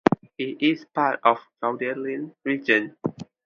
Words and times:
It 0.39 0.59
is 0.63 0.83
part 0.95 1.19
of 1.23 1.37
the 1.61 1.67
Gauldalen 1.67 2.33
region. 2.43 2.97